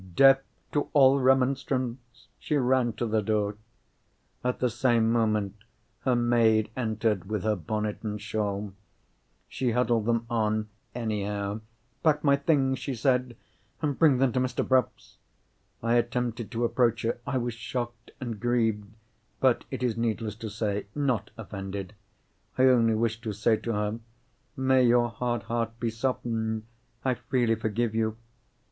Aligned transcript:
Deaf 0.15 0.39
to 0.71 0.89
all 0.93 1.19
remonstrance, 1.19 2.25
she 2.39 2.55
ran 2.57 2.91
to 2.91 3.05
the 3.05 3.21
door. 3.21 3.55
At 4.43 4.57
the 4.59 4.67
same 4.71 5.11
moment, 5.11 5.53
her 5.99 6.15
maid 6.15 6.71
entered 6.75 7.25
with 7.29 7.43
her 7.43 7.55
bonnet 7.55 7.99
and 8.01 8.19
shawl. 8.19 8.73
She 9.47 9.73
huddled 9.73 10.07
them 10.07 10.25
on 10.27 10.69
anyhow. 10.95 11.61
"Pack 12.01 12.23
my 12.23 12.35
things," 12.35 12.79
she 12.79 12.95
said, 12.95 13.37
"and 13.83 13.99
bring 13.99 14.17
them 14.17 14.31
to 14.31 14.39
Mr. 14.39 14.67
Bruff's." 14.67 15.17
I 15.83 15.97
attempted 15.97 16.49
to 16.49 16.65
approach 16.65 17.03
her—I 17.03 17.37
was 17.37 17.53
shocked 17.53 18.09
and 18.19 18.39
grieved, 18.39 18.87
but, 19.39 19.65
it 19.69 19.83
is 19.83 19.97
needless 19.97 20.33
to 20.37 20.49
say, 20.49 20.87
not 20.95 21.29
offended. 21.37 21.93
I 22.57 22.63
only 22.63 22.95
wished 22.95 23.21
to 23.21 23.33
say 23.33 23.55
to 23.57 23.73
her, 23.73 23.99
"May 24.57 24.81
your 24.83 25.09
hard 25.09 25.43
heart 25.43 25.79
be 25.79 25.91
softened! 25.91 26.63
I 27.05 27.13
freely 27.13 27.53
forgive 27.53 27.93
you!" 27.93 28.17